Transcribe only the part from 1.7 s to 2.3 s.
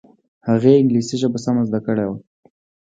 کړې وه